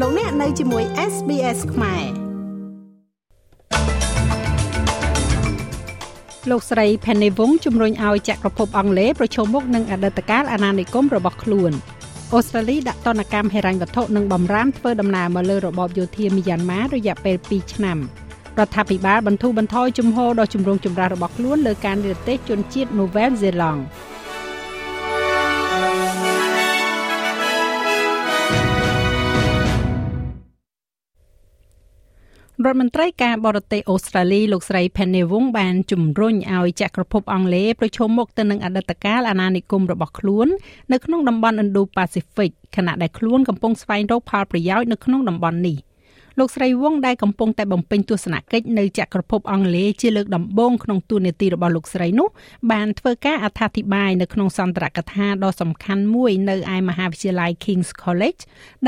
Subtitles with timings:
[0.00, 2.04] លោកអ្នកនៅជាមួយ SBS ខ្មែរ
[6.50, 11.72] លោកស្រី Penny Wong ជំរុញឲ្យចក្រភពអង់គ្លេសប្រឈមមុខនឹងអតីតកាលអាណានិគមរបស់ខ្លួន
[12.32, 17.98] អូស្ត្រាលីដាក់ទណ្ឌកម្មហិរញ្ញវត្ថុនិងបំរាមធ្វើដំណើរមកលើរបបយោធាមីយ៉ាន់ម៉ារយៈពេល2ឆ្នាំ
[18.58, 23.80] រដ្ឋាភិបាលបន្ធូរបន្ថយជំហរដ៏ជំរុងចម្រាស់របស់ខ្លួនលើការនិរទេសជនជាតិនូវែលហ្សេឡង់
[32.66, 40.48] រដ្ឋមន្ត្រីការបរទេសអូស្ត្រាលីលោកស្រី Penny Wong បានជំរុញឲ្យចក្រភពអង់គ្លេសប្រឈមមុខទៅនឹងអតីតកាលអាណានិគមរបស់ខ្លួន
[40.92, 45.76] នៅក្នុងតំបន់ Indo-Pacific ខណៈដែលខ្លួនកំពុងស្វែងរកផលប្រយោជន៍នៅក្នុងតំបន់នេះ។
[46.38, 52.28] លោកស្រីវងដែលកំពុងតែបំពេញទស្សនកិច្ចនៅចក្រភពអង់គ្លេសជាលើកដំបូងក្នុងទូនាទីរបស់លោកស្រីនោះ
[52.72, 58.40] បានធ្វើការអត្ថាធិប្បាយនៅក្នុងសន្ទរកថាដ៏សំខាន់មួយនៅឯមហាវិទ្យាល័យ King's College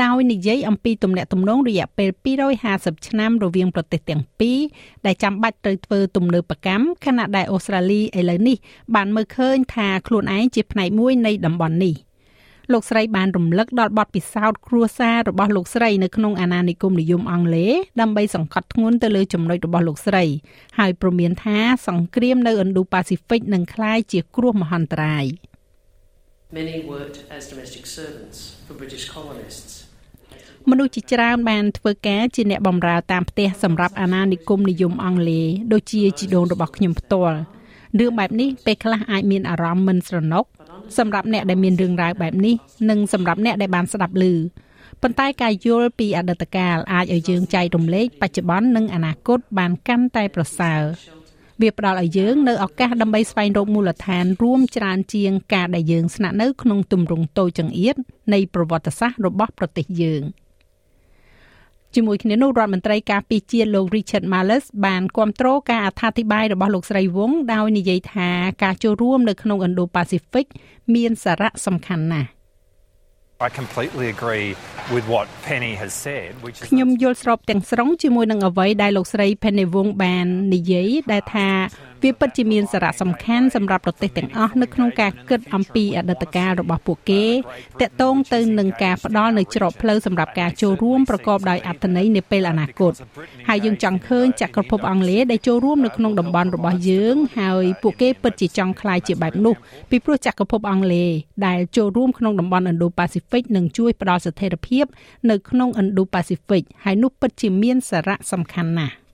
[0.03, 2.09] ដោយនិយាយអំពីទំនាក់ទំនងរយៈពេល
[2.59, 4.59] 250ឆ្នាំរវាងប្រទេសទាំងពីរ
[5.05, 8.57] ដែលចាំបាច់ត្រូវធ្វើទំនើបកម្មខណៈដែលអូស្ត្រាលីឥឡូវនេះ
[8.95, 12.06] បានមើលឃើញថាខ្លួនឯងជាផ្នែកមួយនៃតំបន់នេះ
[12.73, 20.23] លោកស្រីបានរំលឹកដល់បទពិសោធន៍គ្រួសាររបស់លោកស្រីនៅក្នុងអាណានិគមនិយមអង់គ្លេសដើម្បីសង្កត់ធ្ងន់ទៅលើចំណុចរបស់លោកស្រី
[20.79, 21.57] ហើយព្រមានថា
[21.87, 25.25] សង្គ្រាមនៅឥណ្ឌូប៉ាស៊ីហ្វិកនឹងក្លាយជាគ្រោះមហន្តរាយ
[26.59, 29.73] Many worked as domestic servants for British colonists
[30.69, 37.37] មនុស្សជាច្រើនបានធ្វើការជាអ្នកបម្រើតាមផ្ទះសម្រាប់អាណានិគមនិយមអង់គ្លេសដូចជាជីដូនរបស់ខ្ញុំផ្ទាល់
[37.99, 40.45] រឿងបែបនេះពេលខ្លះអាចមានអារម្មណ៍មិនស្រណុក
[40.97, 42.55] សម្រាប់អ្នកដែលមានរឿងរ៉ាវបែបនេះ
[42.89, 44.23] និងសម្រាប់អ្នកដែលបានស្ដាប់ឮ
[45.01, 50.81] ប៉ុន្តែការយល់ពីអតីតកាលអាចឲ្យយើងចែករំលែកបច្ចុប្បន្ននិងអនាគតបានកាន់តែប្រសើរ
[51.61, 57.95] វាផ្ដល់ឲ្យយើងនៅឱកាសដើម្បីស្វែងរកមូលដ្ឋានរួមច្រើនជាងការដែលយើងស្នាក់នៅក្នុងទម្រង់តូចចង្អៀត
[58.33, 60.23] នៃប្រវត្តិសាស្ត្ររបស់ប្រទេសយើង។
[61.95, 68.29] ជាមួយគ្នានោះរដ្ឋមន្ត្រីការពារជាតិលោក Richard Marles បានគ្រប់គ្រងការអត្ថាធិប្បាយរបស់លោកស្រីវងដោយនិយាយថា
[68.63, 70.47] ការចូលរួមនៅក្នុង Indo-Pacific
[70.95, 72.29] មានសារៈសំខាន់ណាស់
[73.47, 74.49] I completely agree
[74.95, 81.47] with what Penny has said which is ខ្ញុំយល់ស្របទាំងស្រុងជាមួយនឹងអ្វីដែលលោកស្រី Penny Wong បាននិយាយដែលថា
[82.03, 87.25] វាពិតជាមានសារៈសំខាន់សម្រាប់ប្រទេសទាំងអស់នៅក្នុងការគិតអំពីអតីតកាលរបស់ពួកគេ
[87.81, 92.93] តកតងទៅនឹងការផ្ដល់នៅច្រកផ្លូវសម្រាប់ការចូលរួមប្រកបដោយអត្ថន័យនាពេលអនាគត
[93.47, 99.55] ហើយយើងចង់ឃើញចក្រភពអង់គ្លេសដែលចូលរួមនៅក្នុងតំបន់របស់យើងហើយពួកគេពិតជាចង់ក្លាយជាបែបនោះ
[99.89, 101.09] ពីព្រោះចក្រភពអង់គ្លេស
[101.47, 104.85] ដែលចូលរួមក្នុងតំបន់ Indo-Pacific នឹងជួយផ្ដល់ស្ថិរភាព
[105.29, 109.06] នៅក្នុង Indo-Pacific ហើយនោះពិតជាមានសារៈសំខាន់ណាស់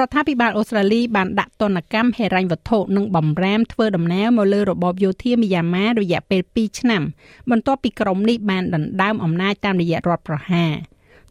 [0.00, 7.02] រដ្ឋាភិបាលអូស្ត្រាលីបានដាក់ទណ្ឌកម្មហិរញ្ញវត្ថុនិងបំរាមធ្វើដំណើរមកលើរបបយោធាមីយ៉ាន់ម៉ារយៈពេល2ឆ្នាំ
[7.50, 10.72] បន្ទាប់ពីក្រុមនេះបានដណ្ដើមអំណាចតាមរយៈរដ្ឋប្រហារ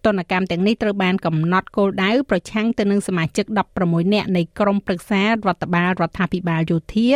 [0.05, 3.45] ទណ្ឌកម្មទាំងនេះត្រូវបានកំណត់គោលដៅប្រឆាំងទៅនឹងសមាជិក
[3.79, 7.09] 16នាក់នៃក្រុមប្រឹក្សារដ្ឋបាលរដ្ឋាភិបាលយោធា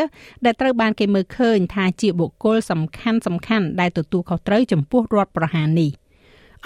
[0.45, 5.91] ដែលត្រូវបានគេមើលឃើញថាជាបុគ្គលសំខាន់សំខាន់ដែលទទួលខុសត្រូវចំពោះរដ្ឋប្រហារនេះ។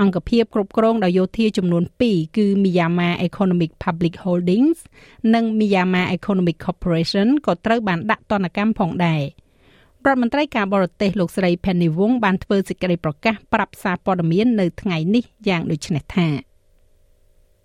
[0.01, 4.79] អង្គភាពគ្រប់គ្រងដោយយោធាចំនួន2គឺ Myanmar Economic Public Holdings
[5.33, 9.21] និង Myanmar Economic Corporation ក៏ត្រូវបានដាក់ទណ្ឌកម្មផងដែរ
[10.05, 16.48] រដ្ឋមន្ត្រីការបរទេសលោកស្រី Penny Wong បានធ្វើសេចក្តីប្រកាសប្រាប់សារព័ត៌មាននៅថ្ងៃនេះយ៉ាងដូចនេះថា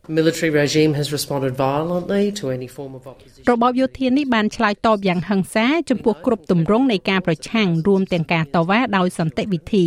[0.08, 9.86] military regime has responded violently to any form of opposition របបយោធានេះបានឆ្លើយតបយ៉ាងហិង្សាចំពោះគ្រប់ទម្រង់នៃការប្រឆាំងរួមទាំងការតវ៉ាដោយសន្តិវិធី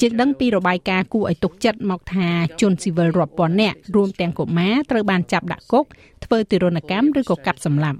[0.00, 2.28] យើងដឹងពីរបាយការណ៍គួរឲ្យទុកចិត្តមកថា
[2.60, 5.84] ជនស៊ីវិលរាប់ពាន់នាក់រួមទាំងកុមារត្រូវបានចាប់ដាក់គុក
[6.24, 7.98] ធ្វើទារុណកម្មឬក៏កាប់សម្លាប់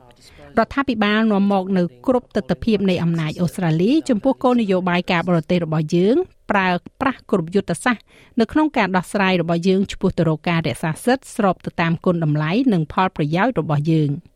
[0.58, 6.16] រដ្ឋាភិបាលនាំមកនៅគ្រប់ទស្សនវិជ្ជានៃអំណាចអូស្ត្រាលីចំពោះគោលនយោបាយការបរទេសរបស់យើង
[6.50, 6.68] ប្រើ
[7.00, 8.02] ប្រាស់គ្រប់យុទ្ធសាស្ត្រ
[8.40, 14.12] នៅក្នុងការដោះស្រាយរបស់យើងចំពោះទៅរកការរក្សាសិទ្ធិស្របទៅតាមគុណតម្លៃនិងផលប្រយោជន៍របស់យើង។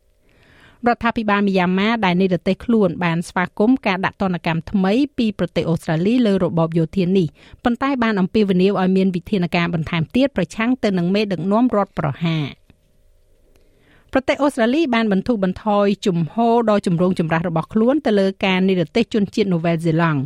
[0.87, 7.27] រដ្ឋាភិបាលមីយ៉ាន់ម៉ាដែលនិរទេសខ្លួនបានស្វាគមន៍ការដាក់ទណ្ឌកម្មថ្មីពីប្រទេសអូស្ត្រាលីលើរបបយោធានេះ
[7.63, 12.58] ប៉ុន្តែបានអំពាវនាវឲ្យមានវិធានការបន្ថែមទៀតប្រឆាំងទៅនឹងមេដឹកនាំរដ្ឋប្រហារ
[14.13, 20.19] ប្រទេសអូស្ត្រាលីបានបន្ធូរបន្ថយជំហរដ៏ចម្រូងចម្រាសរបស់ខ្លួនទៅលើការនិរទេសជនជាតិនូវែលសេឡង់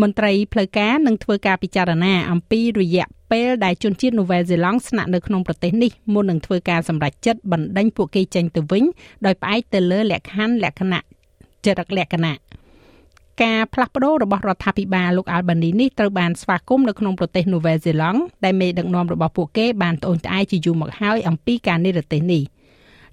[0.00, 8.84] មន្ត្រីផ្លូវការនឹងធ្វើការពិចារណាអំពីរយៈពេលដែលជនជាតិនូវែលសេឡង់ស្នាក់នៅក្នុងប្រទេសនេះមុននឹងធ្វើការសម្រេចចិត្តបណ្ដេញពួកគេចេញទៅវិញ
[9.26, 11.00] ដោយផ្អែកទៅលើលក្ខខណ្ឌលក្ខណៈ
[11.64, 12.34] ចរិតលក្ខណៈ
[13.42, 22.42] ការផ្លាស់ប្ដូររបស់រដ្ឋាភិបាលលោកអាល់បានីនេះត្រូវបានស្វាគមន៍នៅក្នុងប្រទេសនូវែលសេឡង់ដែលមេដឹកនាំរបស់ពួកគេបានត្អូញត្អែរជាយូរមកហើយអំពីការនិរទេសនេះ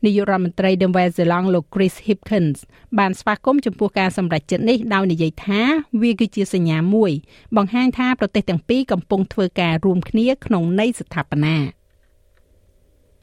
[0.06, 2.60] នាយករដ្ឋមន្ត្រីដឺវ៉ែសេឡង់លោក Chris Hipkins
[3.00, 5.62] បានស្វាគមន៍ចំពោះការសម្រេចចិត្តនេះដោយនិយាយថា
[6.02, 7.12] វាគឺជាសញ្ញាមួយ
[7.58, 11.58] បង្ហាញថាប្រទេសទាំងពីរកំពុងធ្វើការរួមគ្នាក្នុងន័យស្ថាបនា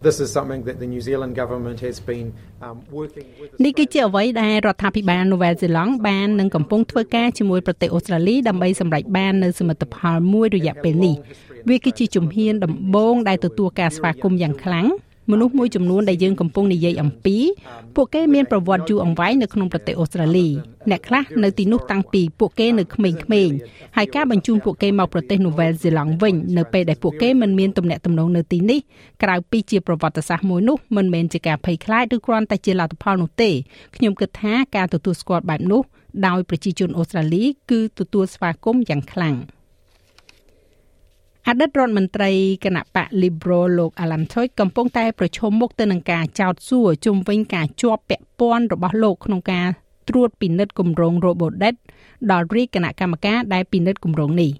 [0.09, 2.29] This is something that the New Zealand government has been
[2.67, 11.17] um, working with នេះគឺជាអ្វីដែលរដ្ឋាភិបាលនូវែលសេឡង់បាននឹងកំពុងធ្វើការជាមួយប្រទេសអូស្ត្រាលីដើម្បីសម្រេចបាននូវសមិទ្ធផលមួយរយៈពេលនេះ
[11.69, 14.87] វាគឺជាជំហានដំបូងដែលទទួលការស្វាគមន៍យ៉ាងខ្លាំង
[15.31, 17.37] មនុស្សមួយចំនួនដែលយើងកំពុងនិយាយអំពី
[17.97, 20.49] ពួកគេមានប្រវត្តិយូរអង្វែងនៅក្នុងប្រទេសអូស្ត្រាលី
[20.91, 23.57] អ្នកខ្លះនៅទីនោះតាំងពីពួកគេនៅក្មេងៗ
[23.97, 28.81] ហើយការបញ្ជូនពួកគេមកប្រទេសនូវែលសេឡង់វិញនៅពេលដែលពួកគេមិនមានទំនាក់ទំនងនៅទីនេះ
[29.23, 33.51] ក្រៅពីជាប្រវត្តិសាស្ត្រមួយនោះមិនមែនជាការភ័យខ្លាចឬគ្រាន់តែជាលទ្ធផលនោះទេ
[33.97, 35.83] ខ្ញុំគិតថាការទទួលស្គាល់បែបនោះ
[36.27, 39.37] ដោយប្រជាជនអូស្ត្រាលីគឺទទួលស្វាគមន៍យ៉ាងខ្លាំង។
[41.49, 42.31] អតីតរដ្ឋមន្ត្រី
[42.65, 49.67] គណៈបក Liberal លោក Alan Toy កំពុងតែប្រឈមមុខទៅនឹងការចោទសួរជុំវិញការជាប់ពាក់ព័ន្ធរបស់លោកក្នុងការ
[50.09, 51.77] ត្រួតពិនិត្យគម្រោង Robodebt
[52.31, 54.51] ដល់រាជគណៈកម្មការដែលពិនិត្យគម្រោងនេះ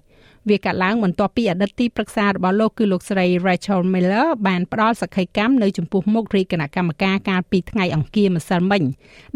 [0.49, 8.83] វាកាត់ឡើងបន្ទាប់ពីអតីតទីប្រឹក្សារបស់លោកគឺលោកស្រី Rachel Miller បានផ្ដល់សក្ខីកម្មនៅចំពោះមុខរាជគណៈកម្មការកាលពីថ្ងៃអង្គារម្សិលមិញ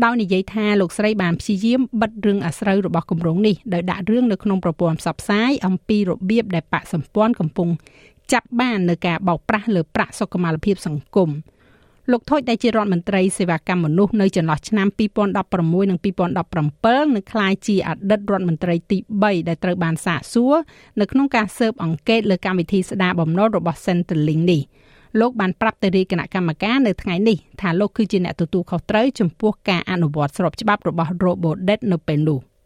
[0.04, 7.69] ដោយនិយាយថាលោកស្រីបានព្យាយាមបិទរឿងអាស្រូវរបស់គម្រោងនេះដោយដាក់រឿងនៅក្នុងប្រព័ន្ធផ្សព្វផ្សាយអំពីរបៀបដែលបកសម្ព័ន្ធកំពុង
[8.33, 11.30] ចាប់បាននៅការបោកប្រាស់លើប្រាក់សុខុមាលភាពសង្គម។
[12.12, 20.56] លោកថូចដែលជារដ្ឋមន្ត្រីសេវាកម្មមនុស្សនៅចន្លោះឆ្នាំ2016និង2017នឹងក្លាយជាអតីតរដ្ឋមន្ត្រីទី3ដែលត្រូវបានសាកសួរ
[21.00, 24.62] នៅក្នុងការស៊ើបអង្កេតលើកម្មវិធីស្ដារបំណុលរបស់ Centrelink នេះ
[25.19, 32.39] លោកបានប្រាប់ទៅរាជគណៈកម្មការនៅថ្ងៃនេះថាលោកគឺជាអ្នកទទួលខុសត្រូវចំពោះការអនុវត្តស្របច្បាប់របស់ Robodebt នៅពេលនោះ។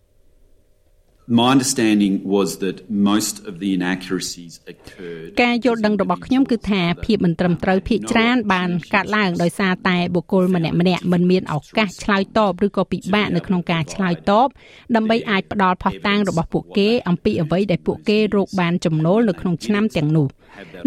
[1.40, 14.48] My understanding was that most of the inaccuracies occurred ការយល់ដឹងរបស់ខ្ញុំគឺថាភាពមិនត្រឹមត្រូវភាគច្រើនបានកើតឡើងដោយសារតែបុគ្គលម្នាក់ម្នាក់មិនមានឱកាសឆ្លើយតបឬក៏ពិបាកនៅក្នុងការឆ្លើយតប
[14.96, 20.28] ដើម្បីអាចផ្ដល់ផុសតាងរបស់ពួកគេអំពីអ្វីដែលពួកគេរកបានចំណូលនៅក្នុងឆ្នាំទាំងនោះ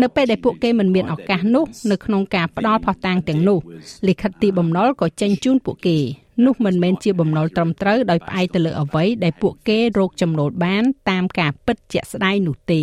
[0.03, 3.59] នៅពេលដែលពួកគេមិនមានឱកាសនោះនៅក្នុងការផ្ដល់ផុសតាងទាំងនោះ
[4.09, 5.99] លិខិតទីបំណុលក៏ចេញជូនពួកគេ
[6.45, 12.83] នោះមិនមែនជាបំណុលត្រឹមត្រូវដោយផ្អែកទៅលើអ្វីដែលពួកគេរកចំណូលបាន តាមការពិតជាក់ស្ដែងនោះទេ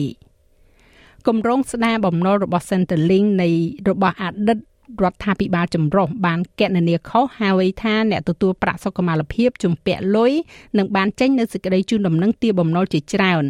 [1.28, 3.50] គម្រោងស្ដារបំណុលរបស់ Centerlink នៃ
[3.90, 4.60] របស់អតីត
[5.04, 10.32] រដ្ឋាភិបាលចម្រុះបានកណនាខុសហើយថាអ្នកទទួលប្រាក់សុខុមាលភាពជំពាក់លុយ
[10.78, 13.44] នឹងបានចេញនៅសេចក្តីជូនដំណឹងទារបំណុលជាច្រើន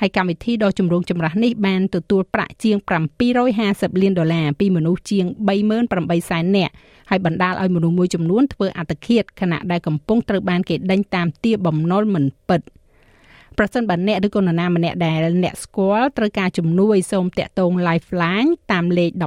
[0.00, 2.76] ហើយកម្មវិធីដ៏ចម្រូងចម្រាសនេះបានទទួលប្រាក់ជាង
[3.38, 5.24] 750លានដុល្លារពីមនុស្សជាង
[5.78, 6.72] 38សែននាក់
[7.10, 12.60] ហើយបណ្ដាលឲ្យមនុស្សមួយចំនួនធ្វើអត្តឃាតខណៈដែលកំពុងត្រូវបានគេដេញតាមទារបំណុលមិនពិត។
[13.58, 19.24] ប្រសិនបើអ្នកឬក៏នរណាម្នាក់ដែលអ្នកស្គាល់ត្រូវការជំនួយសូមតាក់ទង Lifeline តាមលេខ13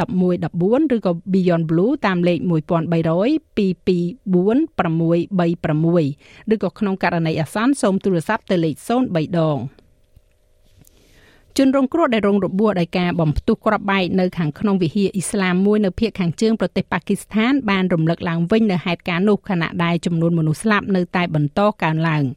[0.00, 2.50] 11 14ឬក៏ Beyond Blue តាមលេខ1300 224
[4.78, 8.74] 636ឬក៏ក្នុងករណីអាសន្នសូមទូរស័ព្ទទៅលេខ
[9.06, 9.58] 03ដង
[11.58, 22.24] ជនរងគ្រោះដែលរងរបួសដោយការបំផ្ទុះគ្រាប់បែកនៅខាងក្នុងវិហារអ៊ីស្លាមមួយនៅភូមិខាងជើងប្រទេសប៉ាគីស្ថានបានរំលឹកឡើងវិញនៅហេតុការណ៍នោះខណៈដែលចំនួនមនុស្សស្លាប់នៅតែបន្តកើនឡើង។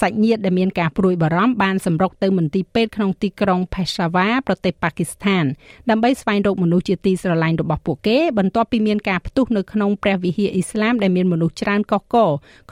[0.00, 5.44] សាច់ញាតិដែលមានការព្រួយបារម្ភបានសម្រុកទៅមន្ទីរពេទ្យក្នុងទីក្រុង Peshawar ប្រទេសប៉ាគីស្ថាន
[5.90, 12.16] ដើម្បីស្វែងរកមនុស្សជាទីស្រឡាញ់របស់ពួកគេបន្ទាប់ពីមានការផ្ទុះនៅក្នុងព្រះវិហារអ៊ីស្លាមដែលមានមនុស្សច្រើនកកក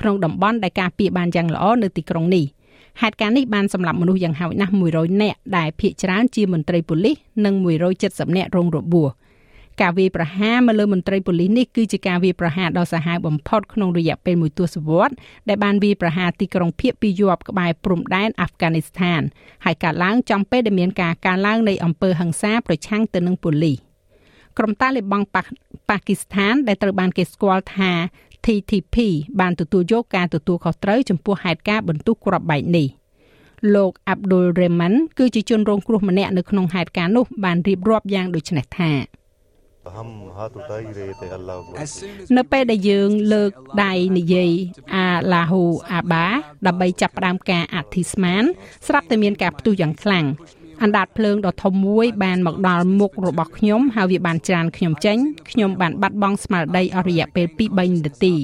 [0.00, 2.44] ក្នុងតំបន់ដែលការពារបានយ៉ាងល្អនៅទីក្រុងនេះ
[3.02, 7.54] ហេតុការណ៍នេះបានសម្លាប់មនុស្សយ៉ាងហោចណាស់100នាក់ដែលភ ieck ច្រើនជាមន្ត្រីប៉ូលីសនិង
[7.97, 9.09] 170នាក់រងរបួស។
[9.80, 15.16] ការវាយប្រហារមកលើមន្ត្រីប៉ូលីសនេះគឺជាការវាយប្រហារដ៏សាហាវបំផុតក្នុងរយៈពេលមួយទសវត្សរ៍
[15.49, 19.21] ដែលបានវាយប្រហារទីក្រុងភៀកពីយប់ក្បែរព្រំដែនអាហ្វហ្គានីស្ថាន
[19.64, 23.76] ហើយកើតឡើងចំពេលដែលមានការកើនឡើងនៃអំពើហិង្សាប្រឆាំងទៅនឹងប៉ូលីស
[24.59, 25.26] ក្រុមតាលីបង់
[25.88, 27.92] ប៉ាគីស្ថាន ដែលត្រូវបានគេស្គាល់ថា
[28.45, 28.97] TTP
[29.40, 32.87] បានទទួលយកការទទួលខុសត្រូវចំពោះហេតុការណ៍បន្ទុះគ្រាប់បែកនេះ
[33.75, 38.92] លោក Abdul Rahman គឺជាជនរងគ្រោះម្នាក់នៅក្នុងហេតុការណ៍នោះបានរៀបរាប់យ៉ាងដូចនេះថា
[42.37, 43.50] នៅពេលដែលយើងលើក
[43.85, 44.50] ដៃនិយាយ
[44.95, 46.26] អាឡាហ៊ូអាបា
[46.66, 48.43] ដើម្បីចាប់ផ្ដើមការអធិស្មាន
[48.87, 50.26] ស្រាប់តែមានការផ្ទុះយ៉ាងខ្លាំង
[50.83, 55.19] អណ្ដាតភ្លើងដ៏ធំមួយបានមកដល់មុខរបស់ខ្ញុំហើយវាបានច្រានខ្ញុំចេញ
[55.50, 58.35] ខ្ញុំបានបាត់បង់ស្មារតីអស់រយៈពេល2-3នាទី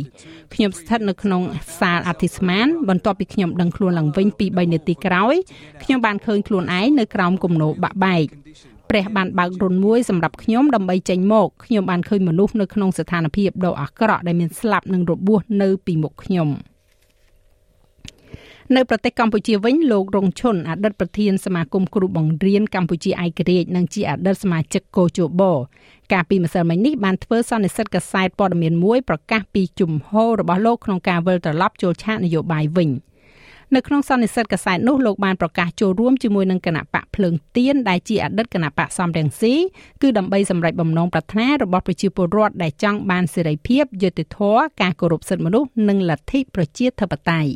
[0.54, 1.42] ខ្ញុំស្ថិតនៅក្នុង
[1.80, 5.34] សាលអធិស្មានបន្ទាប់ពីខ្ញុំដឹងខ្លួនឡើងវិញ2-3នាទីក្រោយ
[5.82, 8.26] ខ្ញុំបានឃើញខ្លួនឯងនៅក្រោមគំនរបាក់បែក
[8.92, 16.48] ព្រះបានបើករុនមួយសម្រាប់ខ្ញុំដើម្បីចេញមកខ្ញុំបានឃើញមនុស្សនៅក្នុងស្ថានភាពដ៏អាក្រក់ដែលមានស្លាប់និងរបួសនៅពីមុខខ្ញុំ
[18.76, 25.42] នៅប្រទេសកម្ពុជាវិញលោករងឈុនអតីតប្រធានសមាគមគ្រូបង្រៀនកម្ពុជាឯករាជ្យនិងជាអតីតសមាជិកកោជប
[26.12, 32.90] កាលពីម្សិលមិញនេះបានធ្វើសន្និសីទកាសែតព័ត៌មានមួយប្រកាសពីជំហររបស់លោកក្នុងការវិលត្រឡប់ចូលឆាកនយោបាយវិញ
[33.76, 39.54] នៅក្នុងសន្និសីទកាសែតនោះលោកបានប្រកាសចូលរួមជាមួយនឹងគណៈបកភ្លើងទៀនដែលជាអតីតគណៈបកសំរងស៊ី
[40.02, 47.50] គឺដើម្បីសម្រេចបំណងប្រាថ្នារបស់ប្រជាពលរដ្ឋដែលចង់បានសេរីភាពយុត្តិធម៌ការគោរពសិទ្ធិមនុស្សនិងលទ្ធិប្រជាធិបតេយ្យ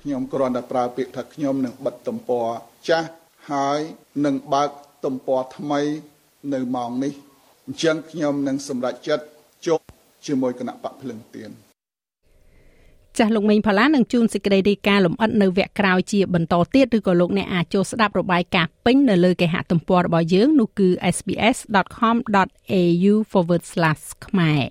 [0.00, 2.46] ខ្ញុំគ្រាន់តែប្រើពាក្យថាខ្ញុំនឹងបិទទំព័រ
[2.88, 3.08] ចាស់
[3.50, 3.80] ហើយ
[4.24, 4.70] នឹងបើក
[5.04, 5.80] ទំព័រថ្មី
[6.52, 7.12] នៅម៉ោងនេះ
[7.66, 9.24] អញ្ចឹងខ្ញុំនឹងសម្រេចចិត្ត
[9.66, 9.84] ជប់
[10.26, 11.67] ជាមួយគណៈបកភ្លឹងទៀន
[13.18, 23.14] ចាស់លោកមេងផល្លានឹងជួនសេចក្តីរាយការណ៍លម្អិតនៅវគ្គក្រោយជាបន្តទៀតឬក៏លោកអ្នកអាចចូលស្ដាប់របាយការណ៍ពេញនៅលើគេហទំព័ររបស់យើងនោះគឺ sbs.com.au/
[24.26, 24.64] ខ្មែរ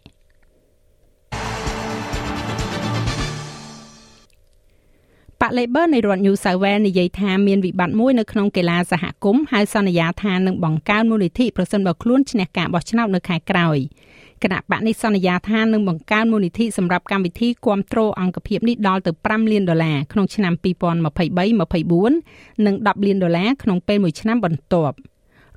[5.41, 13.77] ប៉ា Labor នៃរដ្ឋ New South Wales និយាយថាមានវិបត្តិមួយនៅក្នុងកីឡាសហគមន៍ហើយសន្យាថានឹងបង្កើនមូលនិធិប្រសិនបើខ្លួនឈ្នះការបោះឆ្នោតនៅខែក្រោយ
[14.43, 24.95] គណៈបកនេះសន្យាថានឹងបង្កើនមូលនិធិសម្រាប់កម្មវិធីគ្រប់គ្រងអង្គភាពនេះដល់ទៅ5លានដុល្លារក្នុងឆ្នាំ2023-24និង10លានដុល្លារក្នុងពេលមួយឆ្នាំបន្ទាប់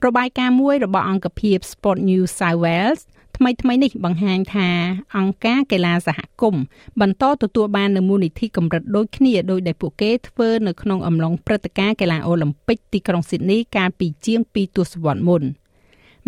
[0.06, 3.00] របាយការណ៍មួយរបស់អង្គភាព Sport New South Wales
[3.37, 4.68] ថ្មីថ្មីនេះបង្ហាញថា
[5.16, 6.62] អង្គការកីឡាសហគមន៍
[7.00, 15.42] បន្តទទួលបាននូវមូលនិធិកម្រិតដូចគ្នាដោយដែលពួកគេធ្វើនៅក្នុងអំឡុងព្រឹត្តិការណ៍កីឡាអូឡ িম্প ពិកទីក្រុងស៊ីដនីកាលពីជាង2ទសវត្សរ៍មុន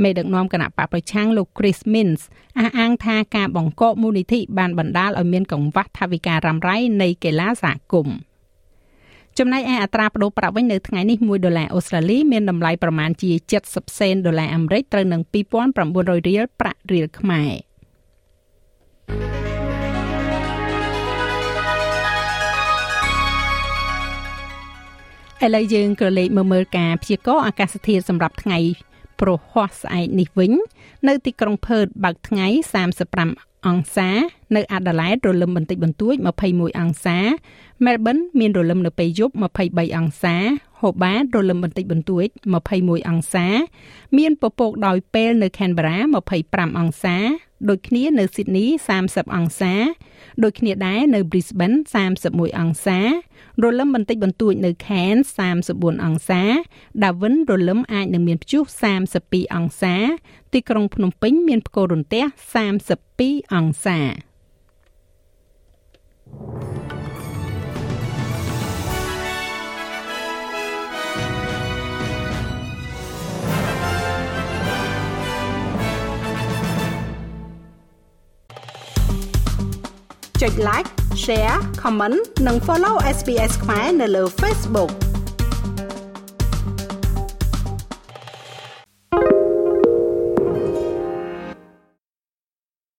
[0.03, 2.23] មេដឹកនាំគណៈបកប្រឆាំងលោក Chris Minns
[2.59, 8.17] អះអាងថាការបង្កកមូលនិធិបានបណ្ដាលឲ្យមានកង្វះថវិការ៉ាំរ៉ៃនៃកីឡាសហគមន៍
[9.39, 13.31] ចំណែកឯអត្រាប្តូរប្រាក់វិញនៅថ្ងៃនេះ1ដុល្លារអូស្ត្រាលីមានតម្លៃប្រមាណជា
[13.65, 15.21] 70សេនដុល្លារអាមេរិកត្រូវនឹង
[15.75, 17.53] 2900រៀលប្រាក់រៀលខ្មែរ
[25.45, 28.59] ឥឡូវយើងក៏លេខមើលមើលការព្យាករណ៍អាកាសធាតុសម្រាប់ថ្ងៃ
[29.23, 30.53] ប្រហ័សស្អែកនេះវិញ
[31.09, 32.47] នៅទីក្រុងផឺតបើកថ្ងៃ
[33.07, 34.09] 35អង្សា
[34.57, 36.15] នៅអាដាលេដរលឹមបន្តិចបន្តួច
[36.49, 37.19] 21អង្សា
[37.85, 40.37] មែលប៊នមានរលឹមនៅពេលយប់23អង្សា
[40.81, 42.27] ហូបាតរលឹមបន្តិចបន្តួច
[42.69, 43.47] 21អង្សា
[44.19, 45.97] មានពពកដោយពេលនៅ Canberra
[46.39, 47.17] 25អង្សា
[47.69, 48.69] ដូចគ្នានៅ Sydney
[49.03, 49.75] 30អង្សា
[50.43, 51.77] ដូចគ្នាដែរនៅ Brisbane
[52.19, 52.99] 31អង្សា
[53.63, 55.27] រ លឹមបន្តិចបន្តួចនៅ Cairns
[55.67, 56.43] 34អង្សា
[57.03, 58.63] Darwin រលឹមអាចនឹងមានព្យុះ
[59.09, 59.95] 32អង្សា
[60.53, 62.25] ទីក្រុងភ្នំពេញមានផ្គររន្ទះ
[62.91, 63.99] 32អង្សា
[80.42, 80.90] ចុច like
[81.24, 82.18] share comment
[82.48, 84.92] និង follow SPS ខ្មែរនៅលើ Facebook